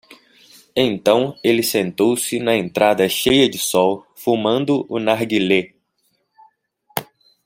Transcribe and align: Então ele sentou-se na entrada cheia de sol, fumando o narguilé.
Então 0.75 1.37
ele 1.43 1.61
sentou-se 1.61 2.39
na 2.39 2.55
entrada 2.57 3.07
cheia 3.07 3.47
de 3.47 3.59
sol, 3.59 4.03
fumando 4.15 4.83
o 4.89 4.97
narguilé. 4.97 5.75